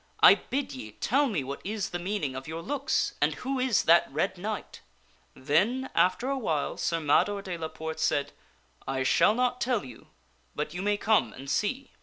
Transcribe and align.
I 0.21 0.33
bid 0.33 0.73
ye 0.73 0.93
tell 0.93 1.27
me 1.27 1.43
what 1.43 1.61
is 1.63 1.91
the 1.91 1.99
meaning 1.99 2.35
of 2.35 2.47
your 2.47 2.63
looks, 2.63 3.13
and 3.21 3.35
who 3.35 3.59
is 3.59 3.83
that 3.83 4.11
red 4.11 4.35
knight!" 4.35 4.81
Then 5.35 5.91
after 5.93 6.27
a 6.27 6.39
while 6.39 6.75
Sir 6.77 6.99
Mador 6.99 7.43
de 7.43 7.55
la 7.55 7.67
Porte 7.67 7.99
said," 7.99 8.31
I 8.97 9.03
shall 9.03 9.35
not 9.35 9.61
tell 9.61 9.85
you, 9.85 10.07
but 10.55 10.73
you 10.73 10.81
may 10.81 10.97
come 10.97 11.33
and 11.33 11.47
see." 11.47 11.91